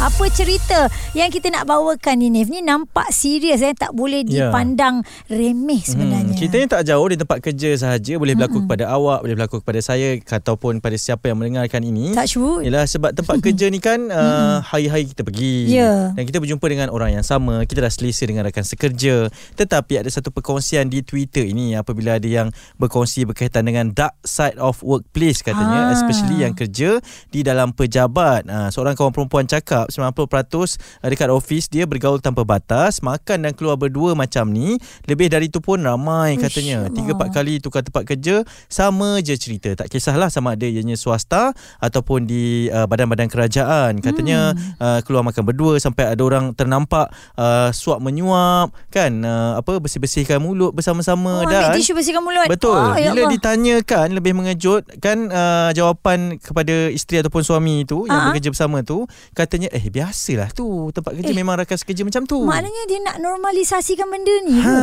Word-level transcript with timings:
Apa 0.00 0.32
cerita 0.32 0.88
yang 1.12 1.28
kita 1.28 1.52
nak 1.52 1.68
bawakan 1.68 2.16
ni 2.16 2.32
Nif 2.32 2.48
Ni 2.48 2.64
nampak 2.64 3.12
serius 3.12 3.60
eh 3.60 3.76
Tak 3.76 3.92
boleh 3.92 4.22
Ya. 4.22 4.48
dipandang 4.48 5.00
remeh 5.26 5.76
sebenarnya 5.78 6.28
Hmm, 6.30 6.38
kita 6.38 6.54
ni 6.54 6.66
tak 6.66 6.84
jauh 6.84 7.04
di 7.04 7.16
tempat 7.16 7.40
kerja 7.40 7.72
sahaja 7.74 8.14
boleh 8.14 8.32
berlaku 8.32 8.62
kepada 8.62 8.88
awak, 8.88 9.20
boleh 9.20 9.34
berlaku 9.34 9.58
kepada 9.58 9.80
saya 9.80 10.16
ataupun 10.16 10.78
pada 10.78 10.94
siapa 10.94 11.26
yang 11.26 11.36
mendengarkan 11.36 11.80
ini. 11.82 12.12
Tak 12.12 12.28
shoot 12.28 12.62
Yalah 12.62 12.84
sebab 12.86 13.12
tempat 13.12 13.40
kerja 13.44 13.66
ni 13.66 13.76
kan 13.78 14.06
uh, 14.06 14.60
hari-hari 14.62 15.04
kita 15.06 15.20
pergi 15.20 15.68
Ya. 15.70 16.12
dan 16.12 16.22
kita 16.22 16.38
berjumpa 16.38 16.62
dengan 16.64 16.88
orang 16.88 17.12
yang 17.12 17.26
sama, 17.26 17.64
kita 17.64 17.80
dah 17.80 17.90
selesa 17.90 18.24
dengan 18.24 18.46
rakan 18.46 18.62
sekerja. 18.62 19.28
Tetapi 19.54 19.92
ada 19.98 20.08
satu 20.08 20.30
perkongsian 20.30 20.86
di 20.86 21.00
Twitter 21.00 21.44
ini 21.44 21.74
apabila 21.74 22.16
ada 22.16 22.26
yang 22.26 22.48
berkongsi 22.76 23.24
berkaitan 23.24 23.64
dengan 23.64 23.90
dark 23.90 24.16
side 24.22 24.56
of 24.56 24.80
workplace 24.80 25.40
katanya, 25.40 25.90
Ah. 25.90 25.92
especially 25.92 26.40
yang 26.40 26.54
kerja 26.54 27.00
di 27.26 27.40
dalam 27.40 27.72
pejabat. 27.72 28.46
Uh, 28.46 28.68
seorang 28.70 28.94
kawan 28.94 29.10
perempuan 29.10 29.44
cakap 29.44 29.89
90% 29.90 30.78
dekat 31.04 31.28
office 31.28 31.66
dia 31.66 31.84
bergaul 31.84 32.18
tanpa 32.18 32.46
batas, 32.46 33.02
makan 33.02 33.46
dan 33.46 33.52
keluar 33.52 33.76
berdua 33.76 34.14
macam 34.14 34.48
ni. 34.50 34.78
Lebih 35.04 35.28
dari 35.28 35.50
itu 35.50 35.58
pun 35.58 35.82
ramai 35.82 36.38
Uish, 36.38 36.46
katanya. 36.46 36.86
Tiga 36.88 37.12
empat 37.14 37.30
kali 37.34 37.58
tukar 37.58 37.82
tempat 37.82 38.06
kerja 38.06 38.42
sama 38.66 39.18
je 39.20 39.34
cerita. 39.34 39.74
Tak 39.74 39.90
kisahlah 39.90 40.30
sama 40.30 40.54
ada 40.54 40.66
ianya 40.66 40.94
swasta 40.94 41.52
ataupun 41.78 42.24
di 42.24 42.70
uh, 42.70 42.86
badan-badan 42.86 43.26
kerajaan. 43.26 43.98
Katanya 43.98 44.54
hmm. 44.54 44.78
uh, 44.78 45.00
keluar 45.02 45.26
makan 45.26 45.42
berdua 45.42 45.76
sampai 45.76 46.12
ada 46.12 46.22
orang 46.22 46.52
ternampak 46.54 47.10
uh, 47.34 47.70
suap 47.70 47.98
menyuap 47.98 48.70
kan 48.88 49.10
uh, 49.22 49.58
apa 49.58 49.78
bersih-bersihkan 49.80 50.38
mulut 50.38 50.70
bersama-sama 50.72 51.42
Oh, 51.42 51.48
dan 51.48 51.70
ambil 51.72 51.78
tisu 51.80 51.92
bersihkan 51.96 52.20
mulut 52.20 52.46
Betul. 52.46 52.76
oh, 52.76 52.94
ya 52.96 53.10
Bila 53.14 53.26
Allah. 53.26 53.32
ditanyakan 53.32 54.06
lebih 54.12 54.32
mengejut 54.36 54.82
kan 55.00 55.30
uh, 55.30 55.70
jawapan 55.72 56.36
kepada 56.36 56.90
isteri 56.90 57.22
ataupun 57.22 57.40
suami 57.40 57.82
itu 57.82 58.04
yang 58.06 58.18
Ha-ha. 58.18 58.28
bekerja 58.32 58.48
bersama 58.52 58.82
tu 58.82 59.06
katanya 59.32 59.72
eh 59.72 59.79
biasalah 59.82 60.50
tu 60.50 60.66
tempat 60.90 61.14
kerja 61.14 61.30
Eh, 61.30 61.36
memang 61.36 61.56
rakan 61.56 61.76
sekerja 61.76 62.02
macam 62.02 62.22
tu. 62.24 62.42
Maknanya 62.42 62.82
dia 62.84 63.00
nak 63.00 63.16
normalisasikan 63.18 64.04
benda 64.04 64.34
ni 64.42 64.58
Ha. 64.58 64.68
ha. 64.68 64.78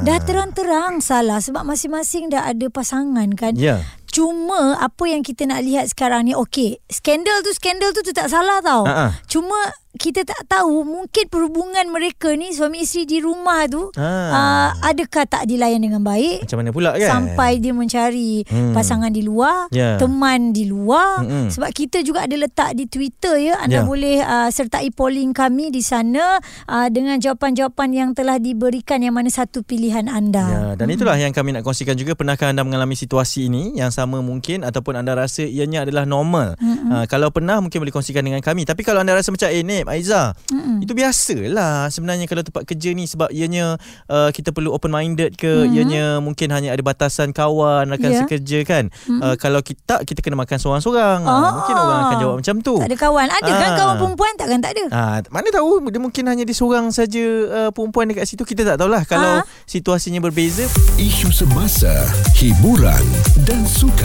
Dah 0.00 0.18
terang-terang 0.18 0.98
salah 0.98 1.38
Sebab 1.38 1.66
masing-masing 1.66 2.30
dah 2.30 2.46
ada 2.46 2.66
pasangan 2.68 3.28
kan 3.34 3.52
Ya. 3.52 3.84
Cuma 4.18 4.74
apa 4.76 5.04
yang 5.06 5.22
kita 5.22 5.46
nak 5.46 5.62
lihat 5.62 5.86
sekarang 5.86 6.26
ni 6.26 6.34
Okey 6.34 6.82
Skandal 6.84 7.38
tu 7.40 7.54
Skandal 7.54 7.94
tu 7.94 8.02
tu 8.02 8.10
tak 8.10 8.26
salah 8.26 8.58
tau 8.58 8.82
Ha-ha. 8.82 9.14
Cuma 9.24 9.54
kita 9.94 10.22
tak 10.22 10.46
tahu 10.48 10.82
Mungkin 10.82 11.26
perhubungan 11.26 11.86
mereka 11.86 12.30
ni 12.32 12.50
Suami 12.50 12.82
isteri 12.82 13.02
di 13.04 13.18
rumah 13.18 13.66
tu 13.66 13.90
Ha. 13.94 14.10
uh, 14.28 14.70
Adakah 14.84 15.24
tak 15.24 15.42
dilayan 15.44 15.78
dengan 15.80 16.02
baik 16.02 16.42
Macam 16.44 16.58
mana 16.58 16.70
pula 16.72 16.90
kan? 16.94 17.06
Sampai 17.08 17.58
dia 17.58 17.70
mencari 17.70 18.42
Hmm. 18.44 18.72
pasangan 18.72 19.08
di 19.08 19.22
luar 19.22 19.70
Ya. 19.70 19.94
Teman 19.96 20.50
di 20.50 20.66
luar 20.66 21.20
Mm-mm. 21.20 21.46
Sebab 21.48 21.70
kita 21.70 22.00
juga 22.00 22.24
ada 22.24 22.34
letak 22.34 22.74
di 22.74 22.86
Twitter 22.86 23.38
ya 23.40 23.54
Anda 23.60 23.76
Ya. 23.76 23.82
boleh 23.84 24.18
uh, 24.18 24.48
sertai 24.48 24.90
polling 24.90 25.30
kami 25.30 25.68
di 25.68 25.78
sana 25.80 26.38
uh, 26.66 26.88
Dengan 26.88 27.18
jawapan-jawapan 27.18 27.88
yang 27.92 28.10
telah 28.12 28.36
diberikan 28.36 28.98
Yang 28.98 29.14
mana 29.14 29.30
satu 29.30 29.62
pilihan 29.62 30.06
anda 30.06 30.46
Ya, 30.48 30.62
dan 30.74 30.88
itulah 30.88 31.14
yang 31.14 31.30
kami 31.30 31.52
nak 31.52 31.62
kongsikan 31.62 31.92
juga 31.94 32.14
pernahkah 32.14 32.48
anda 32.48 32.62
mengalami 32.62 32.94
situasi 32.94 33.46
ini 33.46 33.74
yang 33.74 33.90
sama 33.90 34.07
mungkin 34.08 34.64
ataupun 34.64 34.96
anda 34.96 35.12
rasa 35.12 35.44
ianya 35.44 35.84
adalah 35.84 36.08
normal. 36.08 36.56
Mm-mm. 36.56 36.88
Uh, 36.88 37.04
kalau 37.04 37.28
pernah 37.28 37.60
mungkin 37.60 37.76
boleh 37.78 37.92
kongsikan 37.92 38.24
dengan 38.24 38.40
kami. 38.40 38.64
Tapi 38.64 38.80
kalau 38.80 38.98
anda 38.98 39.12
rasa 39.12 39.28
macam 39.28 39.46
eh 39.46 39.60
Nip, 39.60 39.84
Aiza, 39.84 40.32
Mm-mm. 40.48 40.80
itu 40.80 40.96
biasalah 40.96 41.88
sebenarnya 41.88 42.24
kalau 42.24 42.40
tempat 42.40 42.64
kerja 42.64 42.90
ni 42.90 43.04
sebab 43.04 43.28
ianya 43.28 43.76
uh, 44.06 44.30
kita 44.30 44.50
perlu 44.50 44.72
open 44.72 44.88
minded 44.88 45.34
ke, 45.34 45.68
Mhm. 45.68 45.72
ianya 45.74 46.04
mungkin 46.18 46.48
hanya 46.48 46.72
ada 46.72 46.80
batasan 46.80 47.30
kawan 47.30 47.90
rakan 47.90 48.08
Ya. 48.08 48.24
sekerja 48.24 48.58
kan. 48.64 48.84
Mm-mm. 49.04 49.20
Uh, 49.20 49.34
kalau 49.36 49.60
kita 49.60 50.00
kita 50.02 50.22
kena 50.22 50.38
makan 50.38 50.56
seorang-seorang. 50.56 51.20
Oh. 51.20 51.32
Uh, 51.34 51.50
mungkin 51.58 51.74
orang 51.74 52.00
akan 52.00 52.16
jawab 52.16 52.36
macam 52.38 52.56
tu. 52.58 52.74
Tak 52.78 52.88
ada 52.88 52.96
kawan 52.96 53.26
Ada 53.28 53.50
kan 53.50 53.68
Ah. 53.68 53.76
kawan 53.76 53.94
perempuan 53.98 54.32
Takkan 54.38 54.60
tak 54.60 54.72
ada 54.72 54.84
Ah, 54.88 55.18
mana 55.28 55.50
tahu 55.50 55.82
dia 55.84 55.98
mungkin 55.98 56.22
hanya 56.24 56.46
dia 56.46 56.54
seorang 56.54 56.88
saja 56.88 57.24
uh, 57.50 57.70
perempuan 57.74 58.06
dekat 58.06 58.22
situ 58.24 58.46
kita 58.46 58.62
tak 58.62 58.78
tahulah 58.78 59.02
kalau 59.02 59.40
Ah. 59.40 59.42
situasinya 59.64 60.22
berbeza 60.22 60.62
Isu 60.94 61.34
semasa, 61.34 61.90
hiburan 62.34 63.02
dan 63.42 63.66
sukan 63.66 63.97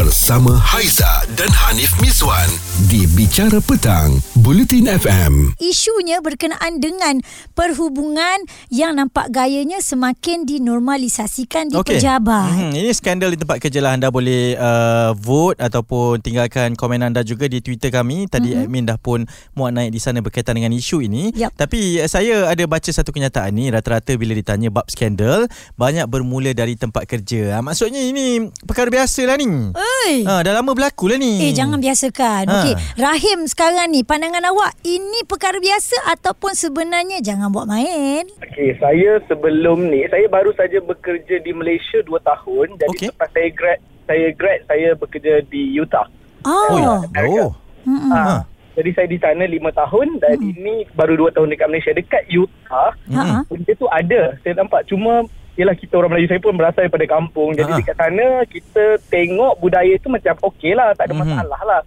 bersama 0.00 0.56
Haiza 0.56 1.28
dan 1.36 1.52
Hanif 1.52 1.92
Miswan 2.00 2.48
di 2.88 3.04
Bicara 3.12 3.60
Petang, 3.60 4.16
Buletin 4.40 4.88
FM. 4.88 5.60
Isunya 5.60 6.24
berkenaan 6.24 6.80
dengan 6.80 7.20
perhubungan 7.52 8.40
yang 8.72 8.96
nampak 8.96 9.28
gayanya 9.28 9.84
semakin 9.84 10.48
dinormalisasikan 10.48 11.68
di 11.68 11.76
Okey. 11.76 12.00
pejabat. 12.00 12.48
Hmm, 12.48 12.72
ini 12.72 12.88
skandal 12.96 13.36
di 13.36 13.38
tempat 13.44 13.60
kerja 13.60 13.84
lah. 13.84 13.92
Anda 13.92 14.08
boleh 14.08 14.56
uh, 14.56 15.12
vote 15.12 15.60
ataupun 15.60 16.24
tinggalkan 16.24 16.72
komen 16.72 17.04
anda 17.04 17.20
juga 17.20 17.44
di 17.44 17.60
Twitter 17.60 17.92
kami. 17.92 18.24
Tadi 18.24 18.56
mm-hmm. 18.56 18.64
admin 18.72 18.88
dah 18.88 18.96
pun 18.96 19.28
muat 19.52 19.76
naik 19.76 19.92
di 19.92 20.00
sana 20.00 20.24
berkaitan 20.24 20.56
dengan 20.56 20.72
isu 20.72 21.04
ini. 21.04 21.36
Yap. 21.36 21.52
Tapi 21.60 22.00
uh, 22.00 22.08
saya 22.08 22.48
ada 22.48 22.64
baca 22.64 22.88
satu 22.88 23.12
kenyataan 23.12 23.52
ni. 23.52 23.68
Rata-rata 23.68 24.16
bila 24.16 24.32
ditanya 24.32 24.72
bab 24.72 24.88
skandal, 24.88 25.44
banyak 25.76 26.08
bermula 26.08 26.56
dari 26.56 26.78
tempat 26.78 27.04
kerja. 27.04 27.58
Ha, 27.58 27.60
maksudnya 27.60 28.00
ini 28.00 28.48
perkara 28.64 28.88
biasa 28.88 28.99
lah 29.02 29.36
ni. 29.36 29.46
Oi. 29.70 30.12
Ha, 30.24 30.42
dah 30.42 30.52
lama 30.52 30.72
berlaku 30.72 31.08
lah 31.08 31.16
ni. 31.16 31.40
Eh 31.40 31.52
jangan 31.52 31.78
biasakan. 31.78 32.44
Ha. 32.48 32.52
Okey, 32.60 32.74
Rahim 32.96 33.46
sekarang 33.46 33.88
ni 33.88 34.02
pandangan 34.02 34.42
awak 34.46 34.74
ini 34.82 35.22
perkara 35.24 35.56
biasa 35.56 36.10
ataupun 36.10 36.52
sebenarnya 36.52 37.20
jangan 37.20 37.48
buat 37.48 37.64
main? 37.64 38.26
Okey, 38.42 38.76
saya 38.76 39.22
sebelum 39.24 39.86
ni 39.86 40.04
saya 40.08 40.26
baru 40.26 40.50
saja 40.52 40.80
bekerja 40.80 41.38
di 41.38 41.52
Malaysia 41.52 42.00
2 42.00 42.10
tahun. 42.20 42.66
Jadi 42.76 42.90
okay. 42.90 43.08
lepas 43.08 43.30
saya 43.30 43.48
grad, 43.50 43.78
saya 44.04 44.26
grad 44.32 44.60
saya 44.66 44.88
bekerja 44.94 45.32
di 45.46 45.76
Utah. 45.76 46.08
Oh. 46.42 46.72
Oh, 46.72 47.00
ya. 47.12 47.24
Oh. 47.46 47.50
Mm-mm. 47.84 48.10
Ha. 48.10 48.20
Ha. 48.20 48.38
Jadi 48.70 48.90
saya 48.94 49.08
di 49.10 49.18
sana 49.18 49.44
5 49.44 49.72
tahun 49.74 50.08
dan 50.18 50.36
Hmm. 50.36 50.52
ini 50.56 50.74
baru 50.94 51.28
2 51.28 51.34
tahun 51.34 51.52
dekat 51.52 51.68
Malaysia. 51.68 51.92
Dekat 51.92 52.24
Utah, 52.28 52.90
Ha. 53.12 53.44
benda 53.44 53.72
tu 53.76 53.84
ada. 53.90 54.32
Saya 54.40 54.56
nampak 54.56 54.86
cuma 54.86 55.26
Yelah 55.60 55.74
kita 55.74 55.92
orang 55.94 56.10
Melayu 56.10 56.26
Saya 56.26 56.40
pun 56.40 56.54
berasal 56.54 56.82
daripada 56.82 57.06
kampung 57.06 57.52
Jadi 57.52 57.68
Ha. 57.68 57.76
dekat 57.76 57.94
sana 57.94 58.26
Kita 58.46 58.82
tengok 59.06 59.52
budaya 59.58 59.92
tu 59.96 60.08
Macam 60.08 60.32
okey 60.46 60.72
lah 60.72 60.90
Tak 60.92 61.04
ada 61.04 61.14
Mhm. 61.14 61.20
masalah 61.22 61.60
lah. 61.62 61.80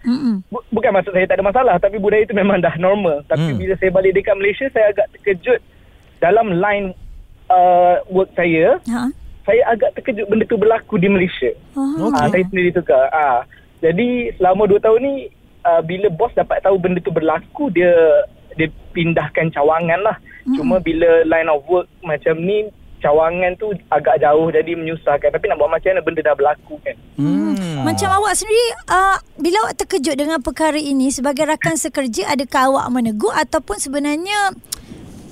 Bu- 0.48 0.66
Bukan 0.70 0.92
maksud 0.92 1.12
saya 1.12 1.26
tak 1.26 1.38
ada 1.38 1.46
masalah 1.46 1.76
Tapi 1.78 1.98
budaya 1.98 2.22
tu 2.24 2.34
memang 2.34 2.60
dah 2.60 2.78
normal 2.78 3.26
Tapi 3.26 3.50
Hmm. 3.50 3.58
bila 3.58 3.74
saya 3.76 3.90
balik 3.90 4.14
dekat 4.14 4.36
Malaysia 4.36 4.70
Saya 4.70 4.86
agak 4.90 5.10
terkejut 5.12 5.60
Dalam 6.20 6.54
line 6.54 6.94
uh, 7.48 7.98
work 8.08 8.30
saya 8.34 8.78
Ha. 8.86 9.10
Saya 9.44 9.62
agak 9.68 9.92
terkejut 9.94 10.24
benda 10.26 10.46
tu 10.46 10.56
berlaku 10.56 10.96
di 10.96 11.08
Malaysia 11.08 11.52
Oh. 11.74 12.08
Okey. 12.08 12.16
Ah, 12.16 12.28
saya 12.30 12.44
sendiri 12.46 12.72
tukar. 12.72 13.10
Ah, 13.10 13.44
jadi 13.80 14.08
selama 14.34 14.64
2 14.66 14.80
tahun 14.80 15.00
ni 15.02 15.16
uh, 15.62 15.82
bila 15.82 16.08
bos 16.08 16.32
dapat 16.32 16.62
tahu 16.62 16.78
benda 16.78 17.00
tu 17.00 17.10
berlaku 17.10 17.68
dia 17.68 17.92
dia 18.54 18.70
pindahkan 18.94 19.50
cawangan 19.50 20.00
lah. 20.00 20.16
Mm. 20.46 20.56
Cuma 20.56 20.76
bila 20.78 21.26
line 21.26 21.50
of 21.50 21.66
work 21.66 21.92
macam 22.02 22.38
ni 22.38 22.70
cawangan 23.04 23.52
tu 23.60 23.76
agak 23.92 24.24
jauh 24.24 24.48
jadi 24.48 24.72
menyusahkan. 24.80 25.28
Tapi 25.28 25.46
nak 25.52 25.60
buat 25.60 25.68
macam 25.68 25.92
mana 25.92 26.02
benda 26.02 26.24
dah 26.24 26.36
berlaku 26.40 26.80
kan. 26.80 26.96
Hmm. 27.20 27.84
Macam 27.84 28.10
awak 28.16 28.40
sendiri 28.40 28.68
uh, 28.88 29.20
Bila 29.36 29.68
awak 29.68 29.76
terkejut 29.76 30.16
dengan 30.16 30.40
perkara 30.40 30.80
ini 30.80 31.12
Sebagai 31.12 31.44
rakan 31.44 31.76
sekerja 31.76 32.32
Adakah 32.32 32.72
awak 32.72 32.88
menegur 32.96 33.36
Ataupun 33.36 33.76
sebenarnya 33.76 34.56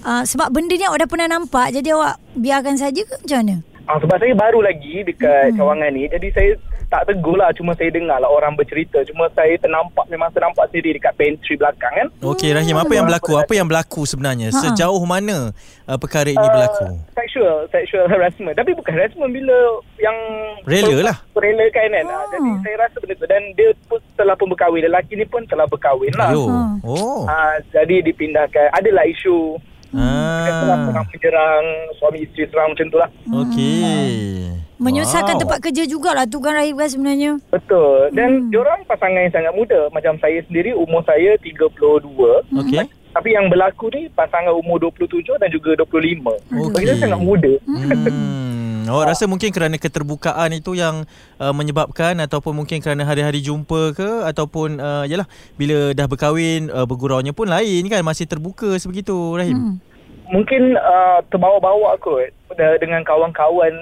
uh, 0.04 0.24
Sebab 0.28 0.52
benda 0.52 0.76
ni 0.76 0.84
awak 0.84 1.08
dah 1.08 1.10
pernah 1.10 1.32
nampak 1.32 1.72
Jadi 1.72 1.96
awak 1.96 2.20
biarkan 2.36 2.76
saja 2.76 3.08
ke 3.08 3.16
macam 3.24 3.40
mana? 3.40 3.56
Ah, 3.90 3.98
sebab 4.00 4.18
saya 4.24 4.34
baru 4.38 4.64
lagi 4.64 5.04
dekat 5.04 5.58
cawangan 5.60 5.92
ni. 5.92 6.08
Jadi 6.08 6.28
saya 6.32 6.52
tak 6.92 7.08
tegur 7.08 7.34
lah. 7.34 7.50
Cuma 7.52 7.72
saya 7.74 7.88
dengar 7.90 8.20
lah 8.20 8.28
orang 8.28 8.54
bercerita. 8.54 9.00
Cuma 9.04 9.32
saya 9.32 9.56
ternampak 9.56 10.06
memang 10.06 10.28
ternampak 10.30 10.68
sendiri 10.68 11.00
dekat 11.00 11.16
pantry 11.16 11.56
belakang 11.56 11.94
kan. 11.94 12.08
Okey 12.22 12.52
Rahim, 12.52 12.76
apa 12.76 12.92
yang 12.92 13.08
berlaku? 13.08 13.34
Apa 13.34 13.54
yang 13.54 13.66
berlaku 13.66 14.04
sebenarnya? 14.04 14.52
Ha. 14.52 14.60
Sejauh 14.62 15.00
mana 15.02 15.56
uh, 15.88 15.96
perkara 15.96 16.28
ini 16.28 16.38
Uh, 16.38 16.52
berlaku? 16.52 16.86
Sexual 17.14 17.58
Sexual 17.70 18.06
harassment 18.12 18.52
Tapi 18.54 18.74
bukan 18.74 18.92
harassment 18.92 19.32
Bila 19.32 19.56
yang 19.98 20.18
Rela 20.64 21.00
lah. 21.06 21.18
Rela 21.34 21.64
kan 21.70 21.88
kan 21.88 22.04
Oh. 22.04 22.12
oh. 22.12 22.28
Jadi 22.28 22.50
saya 22.60 22.76
rasa 22.78 22.96
benda 22.98 23.16
tu 23.16 23.26
Dan 23.26 23.44
dia 23.54 23.70
pun 23.86 24.00
telah 24.14 24.36
pun 24.36 24.48
berkahwin 24.50 24.84
Lelaki 24.84 25.14
ni 25.16 25.24
pun 25.24 25.42
telah 25.46 25.64
berkahwin 25.64 26.12
lah 26.14 26.30
Ayo. 26.30 26.44
Ha. 26.46 26.60
Oh. 26.84 27.24
uh, 27.24 27.56
Jadi 27.72 28.04
dipindahkan 28.04 28.68
Adalah 28.74 29.08
isu 29.08 29.56
telah 29.92 30.78
Ah. 30.78 30.88
orang 30.88 31.06
menyerang 31.06 31.64
Suami 31.96 32.24
isteri 32.24 32.48
serang 32.48 32.72
macam 32.72 32.88
tu 32.88 32.98
lah 32.98 33.10
Okey. 33.28 34.56
Menyusahkan 34.82 35.38
Wow. 35.38 35.42
tempat 35.46 35.60
kerja 35.62 35.84
jugalah 35.86 36.26
tu 36.26 36.42
kan 36.42 36.52
Rahim 36.52 36.74
kan 36.74 36.90
sebenarnya 36.90 37.32
Betul 37.48 38.10
Dan 38.12 38.30
Hmm. 38.34 38.50
diorang 38.50 38.82
pasangan 38.84 39.22
yang 39.22 39.30
sangat 39.30 39.54
muda 39.54 39.88
Macam 39.90 40.18
saya 40.18 40.42
sendiri 40.44 40.74
Umur 40.74 41.06
saya 41.06 41.38
32 41.38 42.42
Okey. 42.52 42.82
Tapi 43.12 43.30
yang 43.30 43.46
berlaku 43.46 43.94
ni 43.94 44.10
Pasangan 44.10 44.50
umur 44.52 44.82
27 44.82 45.38
Dan 45.38 45.48
juga 45.48 45.78
25 45.78 46.34
Okey. 46.50 46.74
Bagi 46.74 46.86
saya 46.88 47.00
sangat 47.00 47.22
muda 47.22 47.54
Hmm. 47.64 48.82
Awak 48.84 49.06
rasa 49.08 49.24
mungkin 49.24 49.54
kerana 49.54 49.78
keterbukaan 49.78 50.52
itu 50.52 50.74
yang 50.74 51.06
uh, 51.38 51.54
menyebabkan 51.54 52.18
ataupun 52.20 52.52
mungkin 52.58 52.82
kerana 52.82 53.06
hari-hari 53.06 53.40
jumpa 53.40 53.94
ke 53.94 54.10
ataupun 54.26 54.82
uh, 54.82 55.06
yalah 55.06 55.30
bila 55.54 55.94
dah 55.94 56.10
berkahwin 56.10 56.68
uh, 56.68 56.84
berguraunya 56.84 57.30
pun 57.30 57.46
lain 57.46 57.86
kan 57.86 58.02
masih 58.02 58.26
terbuka 58.26 58.74
sebegitu 58.76 59.14
Rahim. 59.32 59.54
Hmm. 59.54 59.76
mungkin 60.28 60.74
uh, 60.74 61.22
terbawa-bawa 61.26 61.94
kot 62.00 62.34
dengan 62.56 63.02
kawan-kawan 63.06 63.74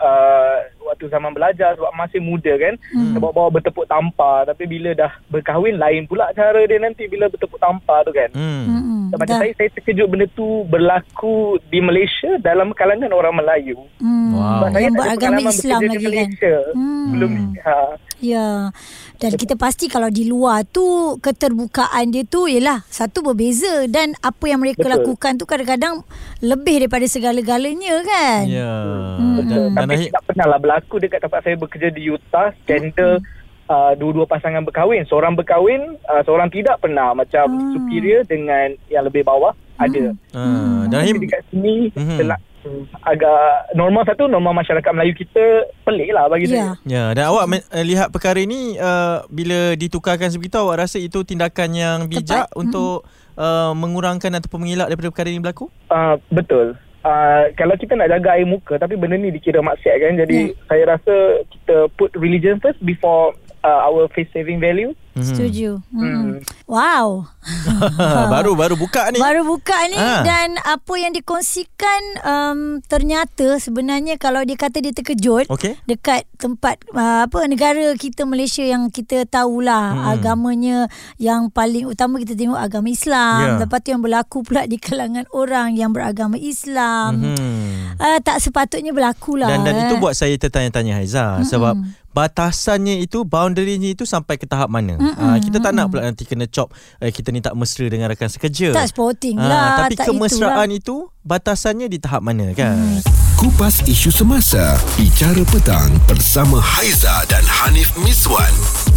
uh, 0.00 0.56
waktu 0.84 1.08
zaman 1.08 1.32
belajar 1.32 1.76
sebab 1.76 1.92
masih 1.96 2.20
muda 2.20 2.54
kan 2.56 2.74
hmm. 2.92 3.16
terbawa-bawa 3.16 3.60
bertepuk 3.60 3.88
tampar 3.88 4.48
tapi 4.48 4.64
bila 4.64 4.92
dah 4.96 5.12
berkahwin 5.28 5.76
lain 5.76 6.04
pula 6.08 6.32
cara 6.32 6.64
dia 6.64 6.80
nanti 6.80 7.08
bila 7.08 7.28
bertepuk 7.28 7.60
tampar 7.60 8.04
tu 8.04 8.12
kan 8.12 8.30
Hmm. 8.38 8.64
Mm-mm. 9.08 9.18
macam 9.18 9.34
Dah. 9.34 9.40
saya 9.40 9.52
saya 9.56 9.68
terkejut 9.72 10.06
benda 10.06 10.26
tu 10.32 10.46
berlaku 10.68 11.36
di 11.68 11.80
Malaysia 11.80 12.36
dalam 12.38 12.70
kalangan 12.72 13.08
orang 13.10 13.34
Melayu 13.34 13.80
Hmm. 13.98 14.36
Wow. 14.36 14.68
Sebab 14.68 14.78
Yang 14.78 14.94
beragama 14.94 15.38
Islam 15.42 15.80
lagi 15.80 15.88
di 15.88 15.96
kan. 15.96 16.04
Malaysia 16.04 16.56
Hmm. 16.76 17.06
belum 17.10 17.32
ha. 17.64 17.78
Ya. 18.18 18.74
Dan 19.18 19.34
kita 19.34 19.54
pasti 19.54 19.86
kalau 19.86 20.10
di 20.10 20.26
luar 20.26 20.62
tu 20.62 20.82
keterbukaan 21.18 22.10
dia 22.10 22.22
tu 22.22 22.46
ialah 22.46 22.82
satu 22.86 23.22
berbeza 23.22 23.86
dan 23.86 24.14
apa 24.18 24.44
yang 24.46 24.62
mereka 24.62 24.86
Betul. 24.86 24.94
lakukan 24.94 25.32
tu 25.38 25.44
kadang-kadang 25.46 26.02
lebih 26.38 26.86
daripada 26.86 27.06
segala-galanya 27.06 27.94
kan. 28.02 28.42
Ya. 28.46 28.74
Hmm. 29.18 29.42
Dan, 29.42 29.74
dan 29.74 29.86
Tapi 29.86 29.94
akhir, 29.94 30.10
tak 30.14 30.22
pernah 30.26 30.46
lah 30.46 30.58
berlaku 30.58 30.94
dekat 30.98 31.20
tempat 31.22 31.40
saya 31.42 31.56
bekerja 31.58 31.88
di 31.90 32.02
Utah 32.10 32.50
skandal 32.62 33.22
uh, 33.68 33.92
dua-dua 33.94 34.24
pasangan 34.24 34.60
berkahwin 34.62 35.04
seorang 35.04 35.32
berkahwin 35.32 35.80
uh, 36.04 36.22
seorang 36.22 36.48
tidak 36.48 36.78
pernah 36.78 37.12
macam 37.12 37.46
Hmm. 37.48 37.72
superior 37.72 38.24
dengan 38.24 38.72
yang 38.88 39.04
lebih 39.04 39.22
bawah 39.22 39.52
ada 39.76 40.10
uh, 40.32 40.82
dan 40.86 40.98
Tapi 40.98 41.04
akhir, 41.06 41.16
dekat 41.22 41.42
sini 41.48 41.76
Mhm. 41.92 42.18
telah, 42.18 42.38
hmm, 42.60 42.82
agak 43.02 43.40
normal 43.72 44.02
satu 44.02 44.26
normal 44.26 44.56
masyarakat 44.56 44.90
Melayu 44.90 45.14
kita 45.14 45.44
pelik 45.82 46.10
lah 46.10 46.26
bagi 46.26 46.46
Ya. 46.46 46.50
saya 46.50 46.68
Ya, 46.84 47.04
dan 47.12 47.24
awak 47.26 47.46
men- 47.46 47.68
uh, 47.68 47.84
lihat 47.86 48.08
perkara 48.08 48.36
ini 48.36 48.74
uh, 48.76 49.22
bila 49.28 49.72
ditukarkan 49.74 50.28
sebegitu 50.28 50.58
awak 50.58 50.82
rasa 50.82 50.98
itu 50.98 51.22
tindakan 51.22 51.70
yang 51.72 51.98
bijak 52.06 52.48
Tepat. 52.48 52.58
untuk 52.58 53.06
uh, 53.34 53.70
mengurangkan 53.72 54.34
ataupun 54.34 54.58
mengelak 54.60 54.88
daripada 54.88 55.08
perkara 55.08 55.28
ini 55.28 55.38
berlaku? 55.38 55.70
uh, 55.88 56.18
betul 56.28 56.74
Uh, 56.98 57.54
kalau 57.54 57.78
kita 57.78 57.94
nak 57.94 58.10
jaga 58.10 58.34
air 58.34 58.44
muka 58.44 58.74
tapi 58.74 58.98
benda 58.98 59.14
ni 59.14 59.30
dikira 59.30 59.62
maksiat 59.62 59.96
kan 59.96 60.18
jadi 60.18 60.50
Ya. 60.50 60.66
saya 60.66 60.84
rasa 60.90 61.14
kita 61.46 61.86
put 61.94 62.10
religion 62.12 62.58
first 62.58 62.82
before 62.82 63.32
uh, 63.60 63.80
our 63.86 64.06
face 64.08 64.30
saving 64.30 64.58
value 64.58 64.94
Mhm. 65.18 65.26
Setuju. 65.26 65.70
Hmm. 65.90 66.06
Hmm. 66.06 66.32
Wow. 66.70 67.26
baru 68.30 68.54
baru 68.54 68.74
buka 68.78 69.10
ni. 69.10 69.18
Baru 69.18 69.42
buka 69.42 69.74
ni 69.90 69.98
Ah. 69.98 70.22
dan 70.22 70.54
apa 70.60 70.94
yang 70.94 71.10
dikongsikan 71.10 72.02
um, 72.22 72.58
ternyata 72.86 73.58
sebenarnya 73.58 74.14
kalau 74.14 74.46
dia 74.46 74.54
kata 74.54 74.78
dia 74.78 74.94
terkejut 74.94 75.50
Okey. 75.50 75.74
dekat 75.84 76.22
tempat 76.36 76.78
uh, 76.92 77.26
apa 77.26 77.50
negara 77.50 77.90
kita 77.98 78.22
Malaysia 78.22 78.62
yang 78.62 78.86
kita 78.88 79.26
tahulah 79.26 79.90
Hmm. 79.90 79.98
hmm. 79.98 80.12
agamanya 80.14 80.78
yang 81.16 81.50
paling 81.50 81.90
utama 81.90 82.22
kita 82.22 82.38
tengok 82.38 82.60
agama 82.60 82.86
Islam. 82.86 83.58
Ya. 83.58 83.58
Lepas 83.58 83.78
tu 83.82 83.90
yang 83.90 84.02
berlaku 84.04 84.46
pula 84.46 84.70
di 84.70 84.78
kalangan 84.78 85.26
orang 85.32 85.74
yang 85.74 85.90
beragama 85.90 86.38
Islam. 86.38 87.34
Mhm. 87.34 87.77
Uh, 87.98 88.18
tak 88.18 88.38
sepatutnya 88.38 88.90
berlaku 88.90 89.34
lah. 89.34 89.50
Dan 89.50 89.62
dan 89.62 89.74
eh. 89.74 89.82
itu 89.84 89.98
buat 89.98 90.14
saya 90.14 90.34
tertanya-tanya 90.34 90.96
Haiza 90.96 91.42
sebab 91.42 91.74
batasannya 92.12 92.98
itu 92.98 93.22
boundary-nya 93.22 93.92
itu 93.92 94.02
sampai 94.02 94.34
ke 94.34 94.44
tahap 94.44 94.66
mana? 94.66 94.98
Ah, 95.14 95.36
kita 95.36 95.58
tak 95.58 95.70
nak 95.70 95.86
pula 95.86 96.02
nanti 96.02 96.22
kena 96.22 96.46
cop 96.46 96.70
eh, 96.98 97.10
kita 97.10 97.30
ni 97.30 97.38
tak 97.38 97.54
mesra 97.54 97.86
dengan 97.86 98.06
rakan 98.06 98.26
sekerja. 98.26 98.70
tak 98.70 98.86
sporting 98.86 99.34
Ah, 99.34 99.46
lah. 99.46 99.66
tapi 99.80 99.94
tak 99.94 100.06
kemesraan 100.08 100.66
itulah. 100.68 101.06
itu 101.06 101.22
batasannya 101.22 101.86
di 101.86 101.98
tahap 101.98 102.22
mana 102.22 102.50
kan? 102.52 102.98
Kupas 103.34 103.86
isu 103.86 104.10
semasa 104.10 104.74
Bicara 104.94 105.46
petang 105.46 105.94
Bersama 106.06 106.58
Haiza 106.58 107.22
dan 107.26 107.46
Hanif 107.46 107.94
Miswan 107.96 108.50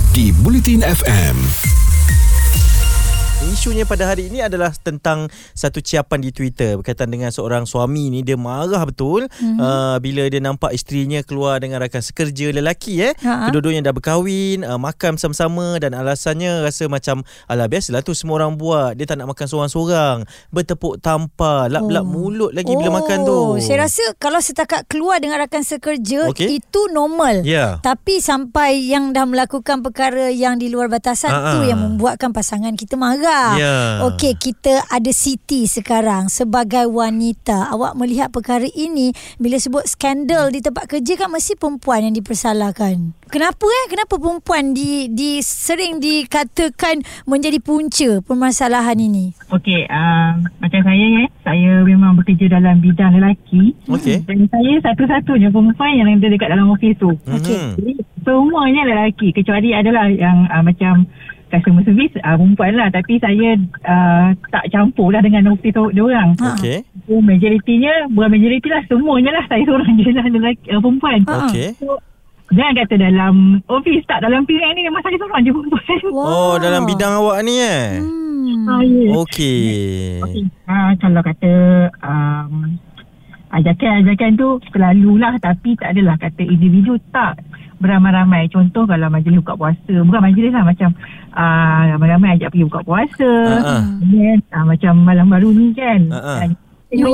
Di 0.10 0.34
Bulletin 0.36 0.82
FM 0.82 1.38
Isunya 3.42 3.84
pada 3.84 4.06
hari 4.06 4.30
ini 4.30 4.38
adalah 4.38 4.70
tentang 4.72 5.26
satu 5.54 5.82
ciapan 5.82 6.22
di 6.22 6.30
Twitter 6.30 6.78
berkaitan 6.78 7.10
dengan 7.10 7.30
seorang 7.30 7.66
suami 7.66 8.10
ni 8.10 8.22
dia 8.22 8.38
marah 8.38 8.86
betul 8.86 9.26
mm-hmm. 9.26 9.58
uh, 9.58 9.98
bila 9.98 10.26
dia 10.26 10.38
nampak 10.38 10.70
isterinya 10.72 11.22
keluar 11.22 11.58
dengan 11.58 11.82
rakan 11.82 12.02
sekerja 12.02 12.54
lelaki 12.54 13.02
eh 13.02 13.14
Ha-ha. 13.18 13.50
kedua-duanya 13.50 13.90
dah 13.90 13.94
berkahwin 13.94 14.62
uh, 14.62 14.78
makan 14.78 15.18
bersama-sama 15.18 15.78
dan 15.78 15.94
alasannya 15.94 16.62
rasa 16.62 16.86
macam 16.86 17.22
alah 17.46 17.66
biasalah 17.66 18.02
tu 18.02 18.14
semua 18.14 18.40
orang 18.40 18.56
buat 18.56 18.94
dia 18.94 19.06
tak 19.06 19.18
nak 19.18 19.30
makan 19.30 19.46
seorang-seorang 19.46 20.18
bertepuk 20.50 21.02
tampar 21.02 21.66
lap-lap 21.68 22.02
Oh. 22.02 22.10
mulut 22.10 22.50
lagi 22.52 22.74
bila 22.74 22.98
makan 22.98 23.24
tu 23.24 23.40
Saya 23.62 23.86
rasa 23.86 24.02
kalau 24.18 24.42
setakat 24.42 24.86
keluar 24.86 25.22
dengan 25.22 25.38
rakan 25.38 25.62
sekerja 25.62 26.34
Okey. 26.34 26.58
itu 26.58 26.82
normal. 26.90 27.46
Ya. 27.46 27.78
Tapi 27.78 28.18
sampai 28.18 28.90
yang 28.90 29.14
dah 29.14 29.24
melakukan 29.24 29.86
perkara 29.86 30.34
yang 30.34 30.58
di 30.58 30.68
luar 30.68 30.90
batasan 30.90 31.30
Ha-ha. 31.30 31.52
tu 31.54 31.70
yang 31.70 31.78
membuatkan 31.78 32.34
pasangan 32.34 32.74
kita 32.74 32.98
marah. 32.98 33.31
Ya. 33.32 34.04
Okey, 34.12 34.36
kita 34.36 34.84
ada 34.92 35.12
Siti 35.16 35.64
sekarang 35.68 36.28
sebagai 36.28 36.88
wanita. 36.92 37.72
Awak 37.72 37.94
melihat 37.96 38.28
perkara 38.30 38.68
ini 38.68 39.16
bila 39.40 39.56
sebut 39.56 39.88
skandal 39.88 40.52
di 40.52 40.60
tempat 40.60 40.88
kerja 40.92 41.16
kan 41.16 41.32
mesti 41.32 41.56
perempuan 41.56 42.08
yang 42.08 42.16
dipersalahkan. 42.16 43.16
Kenapa 43.32 43.64
eh? 43.64 43.86
Kenapa 43.88 44.20
perempuan 44.20 44.76
di 44.76 45.08
di 45.08 45.40
sering 45.40 46.04
dikatakan 46.04 47.00
menjadi 47.24 47.64
punca 47.64 48.20
permasalahan 48.20 49.00
ini? 49.00 49.32
Okey, 49.48 49.88
uh, 49.88 50.36
macam 50.60 50.82
saya 50.84 51.06
ya, 51.08 51.24
saya 51.48 51.72
memang 51.88 52.20
bekerja 52.20 52.52
dalam 52.52 52.84
bidang 52.84 53.16
lelaki. 53.16 53.72
Okey. 53.88 54.28
Dan 54.28 54.52
saya 54.52 54.74
satu-satunya 54.84 55.48
perempuan 55.48 55.96
yang 55.96 56.12
ada 56.12 56.28
dekat 56.28 56.52
dalam 56.52 56.76
office 56.76 57.00
tu. 57.00 57.16
Okey. 57.24 57.56
Mhm. 57.56 57.72
Jadi 57.80 57.94
semuanya 58.28 58.82
lelaki 58.84 59.32
kecuali 59.32 59.72
adalah 59.72 60.12
yang 60.12 60.52
uh, 60.52 60.60
macam 60.60 61.08
customer 61.52 61.84
service 61.84 62.16
uh, 62.24 62.36
perempuan 62.40 62.74
lah 62.80 62.88
tapi 62.90 63.20
saya 63.20 63.60
uh, 63.86 64.32
tak 64.50 64.72
campur 64.72 65.12
lah 65.12 65.20
dengan 65.20 65.52
office 65.52 65.76
dia 65.92 66.02
orang. 66.02 66.34
Ha. 66.40 66.56
Okey. 66.56 66.78
So 67.06 67.20
majoritinya 67.20 68.08
bukan 68.10 68.30
majoriti 68.32 68.68
lah 68.72 68.82
semuanya 68.88 69.32
lah 69.36 69.44
saya 69.52 69.64
seorang 69.68 70.00
je 70.00 70.12
lah 70.16 70.26
lelaki, 70.32 70.66
uh, 70.72 70.80
perempuan. 70.80 71.20
Okey. 71.28 71.70
So, 71.78 72.00
jangan 72.52 72.74
kata 72.84 72.96
dalam 72.96 73.36
office 73.68 74.04
tak 74.08 74.24
dalam 74.24 74.48
pilihan 74.48 74.74
ni 74.76 74.88
memang 74.88 75.04
saya 75.04 75.20
seorang 75.20 75.44
je 75.44 75.52
perempuan. 75.52 76.00
Oh 76.32 76.56
dalam 76.58 76.88
bidang 76.88 77.20
awak 77.20 77.44
ni 77.44 77.60
eh. 77.60 78.00
Hmm. 78.00 78.22
Ah, 78.68 78.82
ya. 78.84 79.10
Okey. 79.22 80.22
Okey. 80.24 80.44
Uh, 80.66 80.92
kalau 81.02 81.22
kata 81.22 81.54
um, 82.02 82.78
ajakan-ajakan 83.52 84.32
tu 84.40 84.48
selalulah 84.72 85.36
tapi 85.44 85.76
tak 85.76 85.96
adalah 85.96 86.16
kata 86.16 86.44
individu 86.44 86.96
tak 87.12 87.40
beramai-ramai. 87.82 88.48
Contoh 88.48 88.86
kalau 88.86 89.10
majlis 89.10 89.42
buka 89.42 89.58
puasa. 89.58 89.94
Bukan 90.06 90.22
majlis 90.22 90.54
lah 90.54 90.64
macam 90.64 90.90
uh, 91.34 91.82
ramai-ramai 91.98 92.38
ajak 92.38 92.54
pergi 92.54 92.68
buka 92.70 92.82
puasa. 92.86 93.32
Ha. 93.60 93.74
Then, 94.06 94.38
uh, 94.54 94.66
macam 94.70 94.94
malam 95.02 95.28
baru 95.28 95.50
ni 95.52 95.74
kan. 95.74 96.08
Dan- 96.14 96.60
ya. 96.94 97.08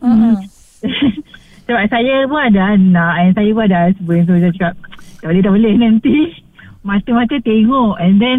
Hmm. 0.00 0.36
Sebab 1.68 1.84
saya 1.92 2.24
pun 2.24 2.40
ada 2.40 2.60
anak 2.72 3.12
and 3.20 3.32
saya 3.36 3.50
pun 3.52 3.64
ada 3.68 3.78
husband. 3.92 4.24
So 4.24 4.32
saya 4.40 4.52
cakap 4.56 4.74
tak 5.20 5.28
boleh 5.28 5.42
tak 5.44 5.52
boleh 5.52 5.74
nanti 5.76 6.16
mata-mata 6.88 7.36
tengok 7.44 8.00
and 8.00 8.16
then 8.16 8.38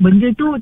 benda 0.00 0.32
tu 0.40 0.56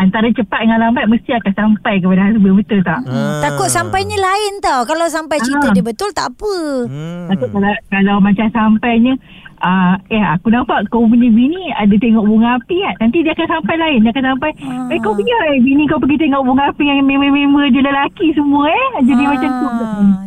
antara 0.00 0.26
cepat 0.30 0.60
dengan 0.60 0.80
lambat 0.80 1.04
mesti 1.06 1.30
akan 1.30 1.52
sampai 1.52 2.00
kepada 2.00 2.24
husband 2.24 2.56
betul 2.56 2.80
tak? 2.80 3.00
Ah. 3.04 3.40
Takut 3.40 3.68
sampainya 3.68 4.16
lain 4.16 4.58
tau. 4.58 4.82
Kalau 4.82 5.06
sampai 5.06 5.36
cerita 5.38 5.68
Ah. 5.68 5.72
dia 5.72 5.84
betul 5.84 6.10
tak 6.10 6.32
apa. 6.32 6.54
Hmm. 6.88 7.28
Takut 7.28 7.48
kalau, 7.50 7.68
kalau 7.86 8.16
macam 8.18 8.46
sampainya 8.48 9.14
uh, 9.60 9.94
eh 10.08 10.24
aku 10.26 10.48
nampak 10.48 10.88
kau 10.88 11.04
punya 11.04 11.28
bini 11.28 11.68
ada 11.72 11.92
tengok 11.92 12.24
bunga 12.24 12.56
api 12.56 12.76
kan. 12.80 12.94
Nanti 12.98 13.20
dia 13.20 13.32
akan 13.32 13.48
sampai 13.50 13.74
lain. 13.76 13.98
Dia 14.00 14.10
akan 14.10 14.26
sampai 14.26 14.50
Ah. 14.64 14.88
eh 14.88 14.98
kau 14.98 15.12
punya 15.12 15.36
eh, 15.48 15.60
bini 15.60 15.84
kau 15.84 16.00
pergi 16.00 16.16
tengok 16.18 16.42
bunga 16.42 16.64
api 16.68 16.82
yang 16.82 17.04
member-member 17.04 17.64
dia 17.68 17.82
lelaki 17.82 18.26
semua 18.32 18.64
eh. 18.66 18.88
Jadi 19.04 19.22
Ah, 19.22 19.28
macam 19.30 19.50
tu. 19.52 19.66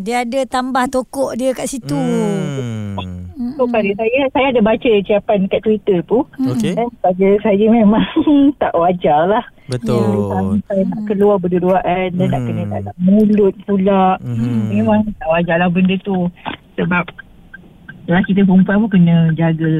Dia 0.03 0.15
ada 0.22 0.39
tambah 0.46 0.86
tokok 0.88 1.32
dia 1.34 1.50
kat 1.51 1.65
situ. 1.65 1.98
Hmm. 1.98 3.25
So 3.53 3.65
pada 3.68 3.86
saya 3.86 4.30
saya 4.30 4.48
ada 4.50 4.62
baca 4.62 4.89
ucapan 4.94 5.46
kat 5.48 5.62
Twitter 5.62 5.98
tu. 6.06 6.22
Okey. 6.39 6.74
Dan 6.74 6.89
pada 7.01 7.27
saya 7.42 7.65
memang 7.68 8.06
tak 8.62 8.74
wajar 8.74 9.25
lah. 9.27 9.44
Betul. 9.65 10.60
Sampai 10.62 10.84
nak 10.84 11.01
keluar 11.05 11.38
berduaan 11.38 12.08
dan 12.12 12.27
nak 12.27 12.39
Hmm. 12.39 12.48
kena 12.48 12.63
dalam 12.70 12.96
mulut 12.98 13.55
pula. 13.63 14.20
Mhm. 14.20 14.62
Memang 14.72 15.00
tak 15.15 15.29
wajar 15.29 15.55
lah 15.58 15.67
benda 15.67 15.96
tu. 16.00 16.27
Sebab 16.74 17.03
lelaki 18.05 18.32
dan 18.34 18.43
perempuan 18.43 18.77
pun 18.79 18.89
kena 18.91 19.15
jaga 19.34 19.72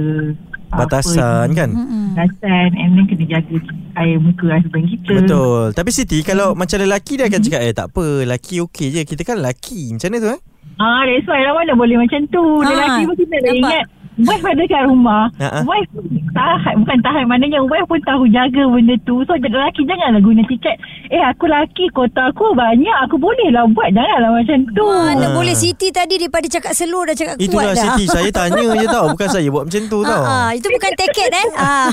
Batasan 0.74 1.48
apa, 1.48 1.54
kan? 1.54 1.70
Mm-mm. 1.70 2.18
Batasan 2.18 2.70
and 2.74 2.90
then 2.96 3.06
kena 3.06 3.26
jaga 3.30 3.56
air 3.96 4.18
muka 4.18 4.48
husband 4.50 4.90
kita. 4.90 5.22
Betul. 5.22 5.70
Tapi 5.70 5.90
Siti 5.90 6.18
kalau 6.22 6.54
macam 6.54 6.82
lelaki 6.82 7.14
dia 7.14 7.30
akan 7.30 7.42
cakap 7.42 7.62
eh 7.62 7.74
tak 7.74 7.88
apa, 7.94 8.26
lelaki 8.26 8.58
okey 8.64 8.88
je. 8.90 9.02
Kita 9.06 9.22
kan 9.22 9.38
lelaki. 9.38 9.94
Macam 9.94 10.10
mana 10.10 10.18
tu 10.18 10.30
eh? 10.32 10.42
Ah, 10.74 11.06
that's 11.06 11.30
why 11.30 11.38
lah 11.38 11.54
mana 11.54 11.78
boleh 11.78 11.94
macam 11.96 12.26
tu. 12.28 12.42
Ah, 12.60 12.66
Lelaki 12.66 13.02
pun 13.06 13.16
kita 13.16 13.36
nak 13.36 13.44
nampak. 13.44 13.54
ingat. 13.62 13.86
Wife 14.14 14.46
ada 14.46 14.64
kat 14.70 14.84
rumah. 14.86 15.26
Ha, 15.42 15.48
ha. 15.50 15.60
Wife 15.66 15.90
tahan. 16.38 16.86
Bukan 16.86 17.00
tahan. 17.02 17.26
Maknanya 17.26 17.66
wife 17.66 17.90
pun 17.90 17.98
tahu 18.06 18.30
jaga 18.30 18.64
benda 18.70 18.94
tu. 19.04 19.26
So 19.26 19.34
lelaki 19.34 19.90
janganlah 19.90 20.22
guna 20.22 20.46
tiket. 20.46 20.78
Eh 21.10 21.18
aku 21.18 21.50
lelaki 21.50 21.90
kota 21.90 22.30
aku 22.30 22.54
banyak. 22.54 22.98
Aku 23.10 23.18
boleh 23.18 23.50
lah 23.50 23.66
buat. 23.74 23.90
Janganlah 23.90 24.30
macam 24.30 24.58
tu. 24.70 24.86
Mana 24.86 25.26
Ah. 25.28 25.34
boleh 25.34 25.56
Siti 25.58 25.90
tadi 25.90 26.22
daripada 26.22 26.46
cakap 26.46 26.78
slow 26.78 27.10
dah 27.10 27.16
cakap 27.18 27.36
Itulah 27.42 27.74
kuat 27.74 27.78
dah. 27.78 27.86
Siti, 27.98 28.04
saya 28.06 28.30
tanya 28.30 28.66
je 28.78 28.88
tau. 28.88 29.06
Bukan 29.14 29.28
saya 29.30 29.48
buat 29.50 29.64
macam 29.66 29.82
tu 29.90 30.00
tau. 30.06 30.22
Ah, 30.22 30.30
ah, 30.30 30.50
itu 30.54 30.68
bukan 30.70 30.92
tiket 30.94 31.30
eh. 31.34 31.48
Ah. 31.58 31.90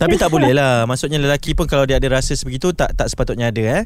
Tapi 0.00 0.14
tak 0.16 0.30
boleh 0.30 0.52
lah. 0.56 0.84
Maksudnya 0.84 1.20
lelaki 1.20 1.52
pun 1.52 1.68
kalau 1.68 1.84
dia 1.84 2.00
ada 2.00 2.08
rasa 2.08 2.32
sebegitu 2.32 2.72
tak 2.72 2.96
tak 2.96 3.08
sepatutnya 3.08 3.52
ada 3.52 3.62
eh. 3.80 3.84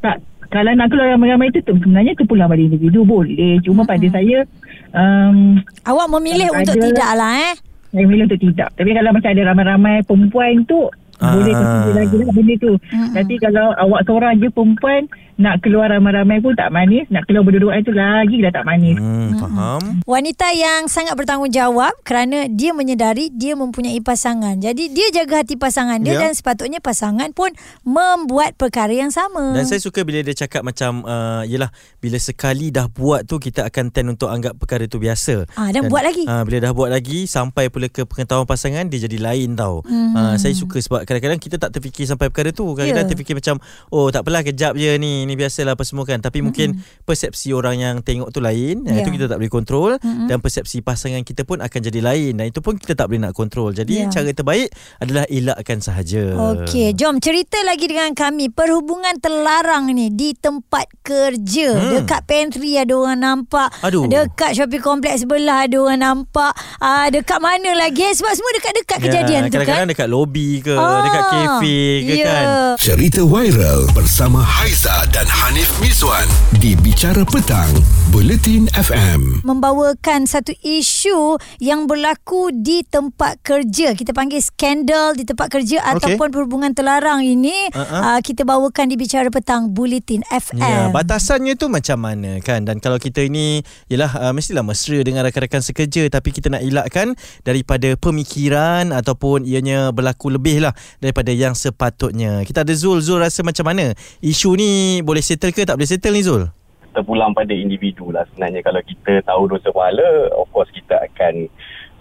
tak 0.00 0.20
kalau 0.54 0.70
nak 0.70 0.86
keluar 0.86 1.10
ramai-ramai 1.10 1.50
tu, 1.50 1.58
tu 1.60 1.74
sebenarnya 1.74 2.14
tu 2.14 2.22
pulang 2.22 2.46
pada 2.46 2.62
individu 2.62 3.02
boleh. 3.02 3.58
Cuma 3.60 3.82
pada 3.82 4.06
saya 4.06 4.46
um, 4.92 5.58
Awak 5.82 6.06
memilih 6.12 6.46
Ada- 6.48 6.58
untuk 6.62 6.76
tidak 6.80 7.10
lah 7.12 7.32
eh. 7.42 7.54
saya 7.90 8.02
memilih 8.04 8.24
untuk 8.24 8.40
tidak. 8.40 8.68
Tapi 8.72 8.90
kalau 8.92 9.10
macam 9.10 9.30
ada 9.30 9.42
ramai-ramai 9.44 9.94
perempuan 10.02 10.62
tu 10.64 10.86
Ah. 11.16 11.30
boleh 11.30 11.54
consider 11.54 11.94
lagi 11.96 12.16
lah 12.18 12.26
benda 12.28 12.54
tu. 12.58 12.72
Tapi 13.14 13.34
kalau 13.38 13.70
awak 13.76 14.02
seorang 14.02 14.34
je 14.36 14.50
perempuan 14.50 15.06
nak 15.36 15.60
keluar 15.60 15.88
ramai-ramai 15.88 16.38
pun 16.38 16.52
tak 16.52 16.68
manis. 16.68 17.06
Nak 17.08 17.24
keluar 17.24 17.42
berdua 17.42 17.74
tu 17.80 17.90
lagi 17.90 18.38
dah 18.38 18.50
tak 18.50 18.64
manis. 18.64 18.94
Hmm, 18.94 19.34
faham. 19.36 19.82
Wanita 20.02 20.50
yang 20.50 20.86
sangat 20.86 21.14
bertanggungjawab 21.14 21.90
kerana 22.00 22.46
dia 22.46 22.70
menyedari 22.70 23.28
dia 23.28 23.52
mempunyai 23.52 23.98
pasangan. 23.98 24.54
Jadi 24.56 24.90
dia 24.90 25.10
jaga 25.12 25.40
hati 25.40 25.54
pasangan 25.54 25.98
dia 25.98 26.14
Ya. 26.14 26.20
dan 26.20 26.32
sepatutnya 26.32 26.78
pasangan 26.78 27.30
pun 27.30 27.50
membuat 27.84 28.54
perkara 28.54 28.90
yang 28.90 29.08
sama. 29.08 29.52
Dan 29.52 29.64
saya 29.64 29.78
suka 29.78 30.02
bila 30.02 30.20
dia 30.20 30.34
cakap 30.36 30.62
macam 30.62 31.02
uh, 31.02 31.42
Yelah 31.44 31.68
Bila 31.96 32.16
sekali 32.16 32.68
dah 32.68 32.86
buat 32.86 33.24
tu 33.24 33.36
Kita 33.36 33.64
akan 33.64 33.84
tend 33.88 34.08
untuk 34.08 34.28
anggap 34.28 34.54
perkara 34.54 34.84
tu 34.84 34.96
biasa 34.96 35.46
Ah, 35.54 35.68
dan 35.68 35.86
buat 35.86 36.02
lagi. 36.02 36.24
uh, 36.24 36.42
Bila 36.42 36.58
dah 36.60 36.72
buat 36.72 36.88
lagi 36.88 37.24
Sampai 37.24 37.66
pula 37.66 37.86
ke 37.86 38.02
pengetahuan 38.02 38.44
pasangan 38.44 38.84
Dia 38.84 39.04
jadi 39.04 39.18
lain 39.18 39.54
tau 39.54 39.82
Mhm. 39.82 40.12
uh, 40.12 40.34
Saya 40.36 40.52
suka 40.52 40.78
sebab 40.78 41.02
kadang-kadang 41.02 41.38
Kita 41.38 41.56
tak 41.56 41.70
terfikir 41.72 42.04
sampai 42.04 42.28
perkara 42.28 42.50
tu 42.50 42.66
Kadang-kadang 42.68 43.04
Ya. 43.04 43.10
terfikir 43.10 43.34
macam 43.34 43.56
Oh 43.88 44.08
tak 44.08 44.22
apalah 44.22 44.42
kejap 44.42 44.74
je 44.74 44.90
ni 44.96 45.23
Ni 45.24 45.34
biasalah 45.34 45.72
apa 45.72 45.82
semua 45.82 46.04
kan 46.04 46.18
Tapi 46.18 46.40
mungkin 46.40 46.76
Persepsi 47.02 47.50
orang 47.50 47.76
yang 47.76 47.94
tengok 47.98 48.28
tu 48.28 48.38
lain. 48.38 48.84
Ya. 48.84 49.00
Itu 49.00 49.10
kita 49.10 49.26
tak 49.26 49.36
boleh 49.36 49.50
kontrol 49.50 49.96
Mhm. 49.96 50.26
Dan 50.26 50.38
persepsi 50.38 50.80
pasangan 50.80 51.20
kita 51.20 51.42
pun 51.42 51.58
Akan 51.58 51.80
jadi 51.80 52.00
lain 52.00 52.36
Dan 52.36 52.46
itu 52.46 52.58
pun 52.58 52.74
kita 52.74 52.94
tak 52.94 53.06
boleh 53.06 53.20
nak 53.20 53.32
kontrol 53.32 53.70
Jadi 53.70 53.94
Ya. 53.96 54.08
cara 54.08 54.28
terbaik 54.28 54.68
Adalah 54.96 55.24
elakkan 55.26 55.78
sahaja 55.78 56.36
Okey, 56.54 56.92
jom 56.92 57.16
cerita 57.16 57.56
lagi 57.62 57.86
dengan 57.86 58.12
kami. 58.12 58.48
Perhubungan 58.48 59.16
terlarang 59.16 59.88
ni 59.88 60.10
di 60.10 60.32
tempat 60.32 60.84
kerja. 61.00 61.68
Hmm. 61.70 61.90
Dekat 61.96 62.20
pantry 62.24 62.74
ada 62.74 62.92
orang 62.92 63.18
nampak. 63.18 63.70
Aduh. 63.80 64.04
Dekat 64.04 64.52
shopping 64.52 64.80
kompleks 64.80 65.22
sebelah 65.22 65.64
ada 65.64 65.76
orang 65.78 66.00
nampak. 66.00 66.52
Ah 66.78 67.08
dekat 67.08 67.38
mana 67.38 67.72
lagi? 67.74 68.04
Sebab 68.10 68.32
semua 68.32 68.50
dekat-dekat 68.52 68.98
kejadian 69.00 69.40
tu 69.42 69.52
kan. 69.52 69.52
Ya, 69.54 69.58
Kadang-kadang 69.64 69.88
dekat 69.90 70.08
lobi 70.08 70.48
ke 70.60 70.74
Ah, 70.74 71.00
Dekat 71.02 71.22
kafe 71.24 71.78
ke 72.02 72.14
ya. 72.14 72.24
kan 72.24 72.44
Cerita 72.76 73.20
viral 73.22 73.80
bersama 73.92 74.40
Haiza 74.40 75.06
dan 75.14 75.30
Hanif 75.30 75.70
Miswan 75.78 76.26
di 76.58 76.74
Bicara 76.74 77.22
Petang, 77.22 77.70
Buletin 78.10 78.66
FM. 78.74 79.46
membawakan 79.46 80.26
satu 80.26 80.50
isu 80.58 81.38
yang 81.62 81.86
berlaku 81.86 82.50
di 82.50 82.82
tempat 82.82 83.38
kerja. 83.46 83.94
Kita 83.94 84.10
panggil 84.10 84.42
skandal 84.42 85.14
di 85.14 85.22
tempat 85.22 85.54
kerja 85.54 85.86
Okey. 85.86 86.18
ataupun 86.18 86.34
perhubungan 86.34 86.74
terlarang 86.74 87.22
ini 87.22 87.54
Uh-uh. 87.70 88.18
uh, 88.18 88.20
kita 88.26 88.42
bawakan 88.42 88.90
di 88.90 88.98
Bicara 88.98 89.30
Petang 89.30 89.70
Bulletin 89.70 90.26
FM. 90.34 90.58
Ya, 90.58 90.90
batasannya 90.90 91.54
tu 91.54 91.70
macam 91.70 91.94
mana 92.02 92.42
kan 92.42 92.66
Dan 92.66 92.82
kalau 92.82 92.98
kita 92.98 93.22
ini 93.22 93.62
Yelah 93.86 94.10
uh, 94.18 94.32
mestilah 94.34 94.66
mesra 94.66 94.98
dengan 95.06 95.22
rakan-rakan 95.22 95.62
sekerja 95.62 96.10
Tapi 96.10 96.34
kita 96.34 96.50
nak 96.50 96.66
elakkan 96.66 97.14
Daripada 97.46 97.94
pemikiran 97.94 98.90
Ataupun 98.90 99.46
ianya 99.46 99.94
berlaku 99.94 100.32
lebih 100.34 100.64
lah 100.64 100.74
Daripada 100.98 101.30
yang 101.30 101.54
sepatutnya 101.54 102.42
Kita 102.42 102.66
ada 102.66 102.74
Zul 102.74 102.98
Zul 103.04 103.22
rasa 103.22 103.44
macam 103.44 103.68
mana 103.68 103.94
Isu 104.24 104.56
ni 104.56 105.03
boleh 105.04 105.22
settle 105.22 105.52
ke 105.52 105.68
tak 105.68 105.76
boleh 105.76 105.88
settle 105.88 106.16
ni 106.16 106.24
Zul 106.24 106.48
terpulang 106.94 107.34
pada 107.34 107.50
individu 107.50 108.14
lah 108.14 108.22
sebenarnya 108.32 108.62
kalau 108.62 108.80
kita 108.86 109.20
tahu 109.26 109.50
dosa 109.50 109.68
pahala 109.74 110.30
of 110.38 110.46
course 110.54 110.70
kita 110.70 110.94
akan 111.10 111.50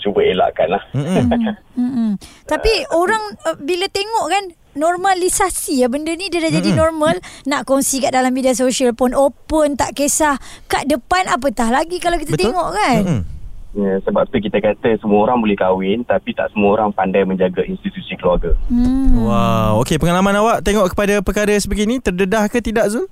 cuba 0.04 0.20
elakkan 0.22 0.68
lah 0.70 0.84
Mm-mm. 0.92 1.32
Mm-mm. 1.80 2.10
Tapi 2.44 2.74
orang 2.92 3.24
uh, 3.48 3.58
bila 3.58 3.88
tengok 3.88 4.26
kan 4.28 4.44
normalisasi 4.74 5.86
ya 5.86 5.88
benda 5.88 6.12
ni 6.14 6.28
dia 6.28 6.44
dah 6.44 6.52
jadi 6.52 6.76
normal 6.76 7.22
nak 7.48 7.64
kongsi 7.64 8.04
kat 8.04 8.12
dalam 8.12 8.34
media 8.36 8.52
sosial 8.58 8.92
pun 8.92 9.16
open 9.16 9.80
tak 9.80 9.96
kisah 9.96 10.36
kat 10.68 10.90
depan 10.90 11.30
apatah 11.30 11.72
lagi 11.72 12.02
kalau 12.04 12.20
kita 12.20 12.36
Betul. 12.36 12.52
tengok 12.52 12.70
kan. 12.76 13.02
Mm-mm. 13.02 13.33
Ya, 13.74 14.00
sebab 14.06 14.30
tu 14.30 14.38
kita 14.40 14.58
kata 14.62 14.98
semua 15.02 15.30
orang 15.30 15.42
boleh 15.42 15.58
kahwin 15.58 16.02
tapi 16.06 16.34
tak 16.34 16.50
semua 16.54 16.78
orang 16.80 16.90
pandai 16.94 17.26
menjaga 17.26 17.66
institusi 17.66 18.16
keluarga. 18.18 18.54
Hmm. 18.70 19.26
Wow 19.26 19.82
Okey 19.84 19.98
pengalaman 19.98 20.38
awak 20.40 20.62
Tengok 20.62 20.94
kepada 20.94 21.20
perkara 21.26 21.54
sebegini 21.58 21.98
Terdedah 21.98 22.50
ke 22.50 22.62
tidak 22.62 22.90
Zul? 22.94 23.06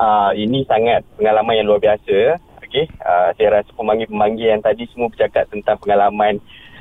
Uh, 0.00 0.32
ini 0.32 0.64
sangat 0.64 1.04
pengalaman 1.20 1.60
yang 1.60 1.66
luar 1.68 1.80
biasa 1.80 2.40
okey? 2.70 2.86
Uh, 3.02 3.34
saya 3.34 3.60
rasa 3.60 3.70
pemanggil-pemanggil 3.74 4.48
yang 4.56 4.62
tadi 4.62 4.86
semua 4.94 5.10
bercakap 5.10 5.44
tentang 5.50 5.76
pengalaman 5.82 6.38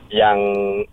yang 0.09 0.37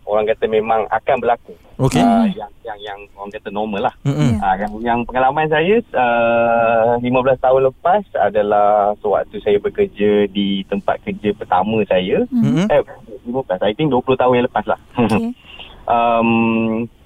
orang 0.04 0.28
kata 0.28 0.44
memang 0.48 0.88
akan 0.92 1.16
berlaku 1.20 1.52
Okey. 1.76 2.00
uh, 2.00 2.24
yang 2.32 2.50
yang 2.64 2.78
yang 2.80 2.98
orang 3.16 3.30
kata 3.32 3.52
normal 3.52 3.92
lah 3.92 3.94
Mm-mm. 4.08 4.36
Ya. 4.36 4.40
Ah, 4.40 4.54
yang 4.56 4.72
yang 4.80 4.98
pengalaman 5.04 5.48
saya 5.48 5.76
uh, 5.92 6.96
15 7.00 7.44
tahun 7.44 7.62
lepas 7.68 8.02
adalah 8.16 8.96
sewaktu 9.04 9.36
saya 9.44 9.60
bekerja 9.60 10.24
di 10.32 10.64
tempat 10.66 11.00
kerja 11.04 11.36
pertama 11.36 11.84
saya. 11.84 12.24
Mm-mm. 12.32 12.66
Eh 12.72 12.80
15 13.28 13.60
I 13.60 13.72
think 13.76 13.92
20 13.92 14.16
tahun 14.16 14.34
yang 14.40 14.46
lepas 14.48 14.64
lah. 14.66 14.80
Okey. 14.96 15.32
um, 15.86 16.28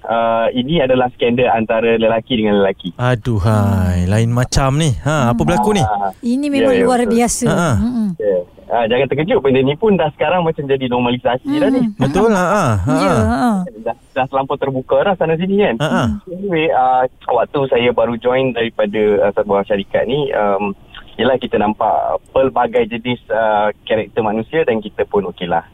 uh, 0.03 0.47
ini 0.51 0.81
adalah 0.81 1.07
skandal 1.13 1.49
antara 1.49 1.95
lelaki 1.97 2.37
dengan 2.37 2.59
lelaki. 2.61 2.93
Aduh 2.97 3.39
hai 3.41 4.05
Lain 4.09 4.33
macam 4.33 4.75
ni 4.75 4.91
ha, 5.05 5.31
Apa 5.31 5.41
berlaku 5.45 5.77
ni 5.77 5.83
Ah, 5.85 6.11
Ini 6.19 6.45
memang 6.49 6.73
Ya, 6.75 6.81
ya, 6.81 6.85
luar 6.85 6.99
betul. 7.05 7.13
biasa. 7.17 7.45
Ha, 7.47 7.69
ha. 7.77 8.03
Yeah. 8.17 8.41
Ah, 8.71 8.87
jangan 8.87 9.11
terkejut 9.11 9.43
benda 9.43 9.59
ni 9.59 9.75
pun 9.75 9.99
dah 9.99 10.07
sekarang 10.15 10.47
macam 10.47 10.63
jadi 10.63 10.87
normalisasi 10.87 11.59
dah 11.59 11.67
ni. 11.67 11.91
Betul 11.99 12.31
lah 12.31 12.47
ha, 12.47 12.65
ha. 12.79 12.93
Ya. 13.03 13.15
ha. 13.19 13.51
Dah, 13.83 13.95
dah 14.15 14.25
terlampau 14.31 14.55
terbuka 14.55 15.03
dah 15.03 15.13
sana 15.19 15.35
sini 15.35 15.59
kan. 15.59 15.75
Ha, 15.83 15.87
ha. 15.91 16.03
Anyway, 16.31 16.71
uh, 16.71 17.03
waktu 17.35 17.59
saya 17.67 17.91
baru 17.91 18.15
join 18.15 18.55
daripada 18.55 19.27
uh, 19.27 19.31
sebuah 19.35 19.67
syarikat 19.67 20.07
ni, 20.07 20.31
um, 20.31 20.71
yelah 21.19 21.35
kita 21.35 21.59
nampak 21.59 22.23
pelbagai 22.31 22.87
jenis 22.87 23.19
uh, 23.27 23.75
karakter 23.83 24.23
manusia 24.23 24.63
dan 24.63 24.79
kita 24.79 25.03
pun 25.03 25.27
okey 25.35 25.51
lah. 25.51 25.67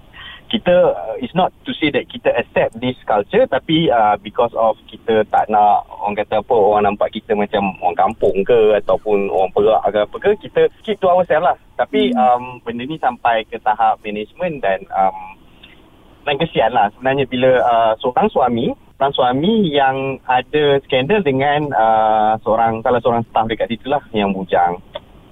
Kita, 0.48 0.96
uh, 0.96 1.16
it's 1.20 1.36
not 1.36 1.52
to 1.68 1.76
say 1.76 1.92
that 1.92 2.08
kita 2.08 2.32
accept 2.32 2.80
this 2.80 2.96
culture 3.04 3.44
tapi 3.48 3.92
uh, 3.92 4.16
because 4.24 4.56
of 4.56 4.80
kita 4.88 5.28
tak 5.28 5.52
nak 5.52 5.84
orang 6.00 6.16
kata 6.16 6.40
apa, 6.40 6.56
orang 6.56 6.84
nampak 6.88 7.12
kita 7.12 7.36
macam 7.36 7.76
orang 7.84 8.00
kampung 8.00 8.48
ke 8.48 8.80
ataupun 8.80 9.28
orang 9.28 9.52
perak 9.52 9.82
ke 9.92 10.00
apa 10.08 10.16
ke, 10.24 10.30
kita 10.48 10.62
keep 10.88 10.96
to 11.04 11.12
ourselves 11.12 11.44
lah. 11.52 11.58
Tapi 11.76 12.16
um, 12.16 12.64
benda 12.64 12.88
ni 12.88 12.96
sampai 12.98 13.44
ke 13.46 13.60
tahap 13.60 14.00
management 14.02 14.64
dan 14.64 14.88
um, 14.96 15.36
dan 16.24 16.36
kesian 16.40 16.72
lah. 16.72 16.92
Sebenarnya 16.96 17.28
bila 17.28 17.52
uh, 17.64 17.94
seorang 18.00 18.28
suami 18.32 18.72
seorang 18.98 19.14
suami 19.14 19.54
yang 19.70 20.18
ada 20.26 20.82
skandal 20.84 21.22
dengan 21.22 21.70
uh, 21.70 22.34
seorang 22.42 22.82
salah 22.82 22.98
seorang 22.98 23.24
staff 23.30 23.46
dekat 23.46 23.70
situ 23.70 23.88
lah 23.88 24.02
yang 24.10 24.34
bujang. 24.34 24.82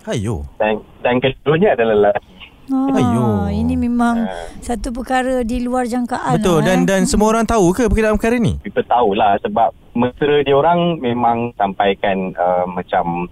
Ayo. 0.06 0.46
Dan 0.62 0.86
dan 1.02 1.18
keduanya 1.18 1.74
adalah 1.74 2.14
lelaki. 2.14 2.38
Ah, 2.70 2.98
Ayuh. 2.98 3.35
Ini 3.56 3.80
memang 3.80 4.28
satu 4.60 4.92
perkara 4.92 5.48
di 5.48 5.64
luar 5.64 5.88
jangkaan. 5.88 6.36
Betul 6.38 6.60
lah, 6.60 6.68
dan 6.68 6.78
eh. 6.84 6.88
dan 6.88 7.02
semua 7.08 7.32
orang 7.32 7.48
tahu 7.48 7.72
ke 7.72 7.88
berkenaan 7.88 8.20
perkara 8.20 8.36
ni 8.36 8.60
kita 8.66 8.82
tahulah 8.90 9.38
sebab 9.40 9.70
mesra 9.96 10.44
dia 10.44 10.56
orang 10.58 11.00
memang 11.00 11.54
sampaikan 11.56 12.36
uh, 12.36 12.66
macam 12.68 13.30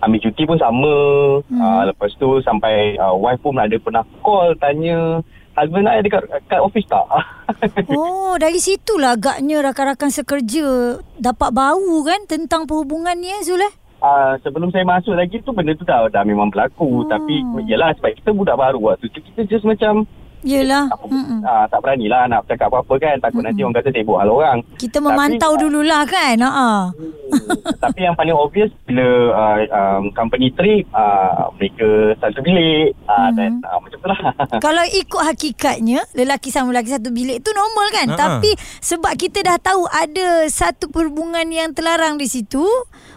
ambil 0.00 0.18
cuti 0.24 0.42
pun 0.48 0.56
sama 0.56 0.94
hmm. 1.44 1.60
uh, 1.60 1.82
lepas 1.92 2.10
tu 2.16 2.40
sampai 2.40 2.96
uh, 2.96 3.14
wife 3.14 3.38
pun 3.44 3.60
ada 3.60 3.76
pernah 3.76 4.02
call 4.24 4.56
tanya 4.56 5.20
husband 5.54 5.84
nak 5.84 6.00
dekat 6.00 6.24
kat 6.48 6.60
office 6.60 6.88
tak 6.88 7.04
Oh, 7.92 8.40
dari 8.40 8.56
situlah 8.56 9.20
agaknya 9.20 9.60
rakan-rakan 9.60 10.08
sekerja 10.08 10.96
dapat 11.20 11.50
bau 11.52 12.00
kan 12.06 12.24
tentang 12.24 12.64
perhubungan 12.64 13.12
ni 13.20 13.28
eh 13.28 13.44
Zul 13.44 13.60
eh? 13.60 13.72
Uh, 14.00 14.32
sebelum 14.40 14.68
saya 14.68 14.80
masuk 14.82 15.12
lagi 15.12 15.38
tu 15.38 15.52
benda 15.52 15.72
tu 15.72 15.84
dah 15.84 16.08
dah 16.08 16.22
memang 16.22 16.48
berlaku 16.48 17.04
Hmm. 17.04 17.10
tapi 17.10 17.34
yalah 17.66 17.92
sebab 17.94 18.10
kita 18.14 18.30
budak 18.30 18.56
baru 18.56 18.80
waktu 18.82 19.06
tu 19.06 19.20
kita 19.22 19.44
just 19.46 19.60
macam 19.62 20.08
Yelah. 20.40 20.88
tak, 20.88 21.04
Mm-mm. 21.04 21.44
uh, 21.44 21.68
tak 21.68 21.78
beranilah 21.78 22.24
nak 22.24 22.48
cakap 22.48 22.72
apa-apa 22.72 22.96
kan 22.96 23.20
takut 23.20 23.44
nanti 23.44 23.60
orang 23.60 23.76
kata 23.76 23.92
sibuk 23.92 24.16
hal 24.16 24.32
orang 24.32 24.64
Kita 24.74 24.96
memantau 24.98 25.52
Tapi- 25.52 25.60
dululah 25.60 26.02
kan. 26.02 26.36
Hmm, 26.40 26.88
tapi 27.78 28.00
yang 28.00 28.16
paling 28.16 28.32
obvious 28.32 28.72
bila 28.82 29.04
uh, 29.30 29.56
um, 29.68 30.08
company 30.10 30.48
trip 30.50 30.88
uh, 30.90 31.52
mereka 31.54 31.88
satu 32.16 32.40
bilik 32.40 32.96
uh, 33.04 33.28
Hmm. 33.28 33.36
dan 33.36 33.50
uh, 33.62 33.78
macam 33.78 33.98
tu 34.00 34.08
lah 34.08 34.20
Kalau 34.64 34.84
ikut 34.86 35.22
hakikatnya 35.22 36.08
lelaki 36.14 36.48
sama 36.48 36.72
lelaki 36.72 36.90
satu 36.90 37.12
bilik 37.12 37.44
tu 37.44 37.52
normal 37.52 37.86
kan. 37.90 38.06
Ha-ha. 38.08 38.20
Tapi 38.32 38.50
sebab 38.80 39.12
kita 39.14 39.44
dah 39.44 39.60
tahu 39.60 39.84
ada 39.86 40.48
satu 40.48 40.88
perhubungan 40.88 41.44
yang 41.46 41.70
terlarang 41.70 42.16
di 42.16 42.24
situ, 42.24 42.64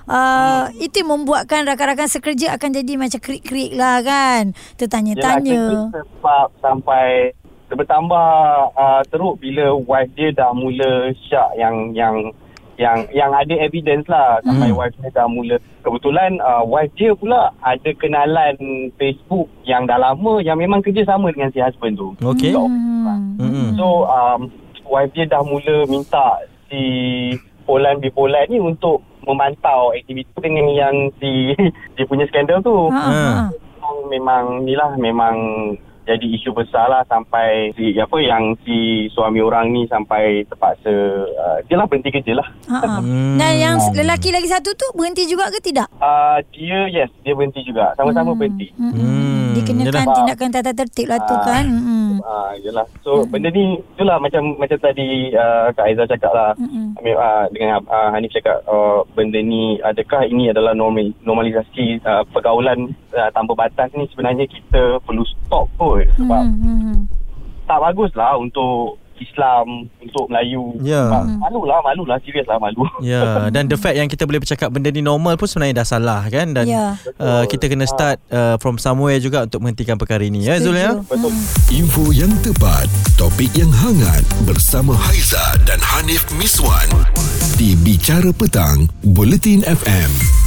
uh, 0.07 0.67
itu 0.77 1.03
yang 1.03 1.09
membuatkan 1.19 1.67
rakan-rakan 1.67 2.09
sekerja 2.09 2.55
akan 2.55 2.69
jadi 2.73 2.93
macam 2.95 3.19
krik-krik 3.19 3.75
lah 3.75 4.03
kan. 4.03 4.51
Tertanya-tanya. 4.75 5.91
sebab 5.91 6.47
sampai 6.59 7.33
bertambah 7.73 8.29
uh, 8.77 9.01
teruk 9.09 9.41
bila 9.41 9.73
wife 9.73 10.13
dia 10.13 10.29
dah 10.29 10.53
mula 10.53 11.09
syak 11.25 11.57
yang 11.57 11.89
yang 11.97 12.29
yang 12.77 13.05
yang 13.13 13.29
ada 13.33 13.53
evidence 13.57 14.05
lah 14.09 14.37
sampai 14.45 14.69
Hmm. 14.69 14.77
wife 14.77 14.95
dia 15.01 15.09
dah 15.13 15.25
mula 15.25 15.57
kebetulan 15.81 16.37
uh, 16.41 16.61
wife 16.65 16.93
dia 16.93 17.17
pula 17.17 17.49
ada 17.61 17.89
kenalan 17.97 18.55
Facebook 18.97 19.49
yang 19.65 19.89
dah 19.89 19.97
lama 19.97 20.41
yang 20.41 20.57
memang 20.57 20.85
kerja 20.85 21.05
sama 21.05 21.33
dengan 21.33 21.49
si 21.49 21.61
husband 21.61 21.97
tu. 21.97 22.13
Okey 22.21 22.53
Hmm. 22.53 23.37
Mm-mm. 23.41 23.69
So 23.77 24.05
um, 24.05 24.53
wife 24.85 25.09
dia 25.17 25.25
dah 25.25 25.41
mula 25.41 25.89
minta 25.89 26.45
si 26.69 26.81
Polan 27.63 28.03
bipolar 28.03 28.45
ni 28.51 28.59
untuk 28.59 29.01
memantau 29.23 29.91
aktiviti 29.95 30.31
dengan 30.39 30.67
yang 30.71 30.95
si 31.17 31.55
dia 31.95 32.05
punya 32.07 32.27
skandal 32.29 32.59
tu. 32.63 32.91
Ha, 32.91 32.99
ha. 32.99 33.11
ha. 33.11 33.45
Memang, 33.83 33.97
memang 34.07 34.43
ni 34.63 34.73
lah 34.79 34.91
memang 34.95 35.35
jadi 36.03 36.27
isu 36.35 36.51
besar 36.51 36.91
lah 36.91 37.03
sampai 37.07 37.71
si 37.79 37.95
apa 37.95 38.17
yang 38.19 38.59
si 38.67 39.07
suami 39.15 39.39
orang 39.39 39.71
ni 39.71 39.87
sampai 39.87 40.43
terpaksa 40.51 40.91
uh, 40.91 41.57
dia 41.63 41.79
lah 41.79 41.87
berhenti 41.87 42.11
kerja 42.11 42.43
lah. 42.43 42.47
Ha. 42.67 42.99
Hmm. 42.99 43.39
Dan 43.39 43.51
yang 43.55 43.75
lelaki 43.95 44.35
lagi 44.35 44.51
satu 44.51 44.75
tu 44.75 44.87
berhenti 44.99 45.23
juga 45.23 45.47
ke 45.47 45.63
tidak? 45.63 45.87
Uh, 46.03 46.43
dia 46.51 46.91
yes 46.91 47.11
dia 47.23 47.31
berhenti 47.31 47.63
juga 47.63 47.95
sama-sama 47.95 48.35
berhenti. 48.35 48.75
Hmm. 48.75 48.91
Hmm, 48.91 49.42
Dikenakan 49.53 49.85
yelah. 49.95 50.15
tindakan 50.15 50.49
tata 50.49 50.71
tertib 50.73 51.07
lah 51.07 51.19
tu 51.21 51.33
Ah. 51.33 51.43
kan. 51.43 51.65
Hmm. 51.67 52.13
Ah, 52.19 52.51
yelah. 52.57 52.85
So 52.99 53.25
benda 53.25 53.47
ni 53.47 53.63
itulah 53.79 54.17
macam 54.17 54.55
macam 54.55 54.77
tadi 54.77 55.07
uh, 55.31 55.69
Kak 55.69 55.85
Aizah 55.85 56.07
cakap 56.07 56.31
lah. 56.31 56.51
Mm-mm. 56.55 56.95
Uh, 56.95 57.45
dengan 57.49 57.83
uh, 57.85 58.09
Hanif 58.09 58.31
cakap 58.31 58.63
uh, 58.63 59.03
benda 59.11 59.37
ni 59.37 59.61
adakah 59.79 60.23
ini 60.23 60.47
adalah 60.47 60.71
normal, 60.71 61.11
normalisasi 61.21 61.99
uh, 62.01 62.23
pergaulan 62.27 62.79
uh, 63.11 63.29
tanpa 63.29 63.53
batas 63.53 63.91
ni 63.91 64.07
sebenarnya 64.07 64.45
kita 64.45 64.97
perlu 65.01 65.21
stop 65.25 65.67
kot 65.75 66.07
sebab 66.15 66.43
Hmm, 66.43 66.59
hmm. 66.81 66.97
tak 67.65 67.79
bagus 67.81 68.11
lah 68.13 68.35
untuk 68.35 68.97
Islam, 69.17 69.89
untuk 69.97 70.25
Melayu. 70.27 70.77
Ya. 70.79 71.05
Sebab 71.05 71.23
Malu 71.39 71.61
lah, 71.63 71.79
malu 71.81 72.03
lah, 72.03 72.17
serius 72.21 72.45
lah 72.45 72.57
malu. 72.57 72.85
Ya, 73.03 73.49
dan 73.49 73.67
the 73.67 73.75
fact 73.75 73.93
yang 73.93 74.07
kita 74.07 74.23
boleh 74.23 74.39
bercakap 74.39 74.69
benda 74.69 74.87
ni 74.87 75.01
normal 75.01 75.35
pun 75.35 75.45
sebenarnya 75.45 75.83
dah 75.83 75.87
salah 75.87 76.21
kan 76.27 76.53
dan 76.53 76.65
Ya. 76.65 76.95
uh, 77.19 77.43
kita 77.45 77.67
kena 77.67 77.83
start 77.83 78.17
uh, 78.29 78.55
from 78.57 78.77
somewhere 78.77 79.17
juga 79.17 79.43
untuk 79.43 79.59
menghentikan 79.59 79.95
perkara 79.95 80.23
ini 80.23 80.41
ya 80.41 80.57
Zul 80.57 80.75
ya. 80.75 80.95
Betul. 80.95 81.33
Info 81.69 82.09
yang 82.09 82.31
tepat, 82.41 82.87
topik 83.15 83.51
yang 83.53 83.69
hangat 83.69 84.23
bersama 84.43 84.95
Haiza 84.95 85.41
dan 85.63 85.77
Hanif 85.79 86.23
Miswan 86.33 86.87
di 87.53 87.75
Bicara 87.75 88.31
Petang, 88.31 88.85
Bulletin 89.03 89.61
FM. 89.63 90.42